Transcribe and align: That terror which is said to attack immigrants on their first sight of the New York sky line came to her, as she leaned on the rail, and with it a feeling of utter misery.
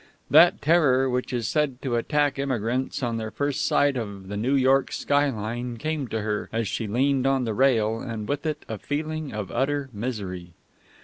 That 0.31 0.63
terror 0.63 1.07
which 1.07 1.31
is 1.31 1.47
said 1.47 1.79
to 1.83 1.95
attack 1.95 2.39
immigrants 2.39 3.03
on 3.03 3.17
their 3.17 3.29
first 3.29 3.63
sight 3.67 3.95
of 3.95 4.29
the 4.29 4.35
New 4.35 4.55
York 4.55 4.91
sky 4.91 5.29
line 5.29 5.77
came 5.77 6.07
to 6.07 6.21
her, 6.21 6.49
as 6.51 6.67
she 6.67 6.87
leaned 6.87 7.27
on 7.27 7.43
the 7.45 7.53
rail, 7.53 7.99
and 7.99 8.27
with 8.27 8.47
it 8.47 8.65
a 8.67 8.79
feeling 8.79 9.31
of 9.31 9.51
utter 9.51 9.91
misery. 9.93 10.53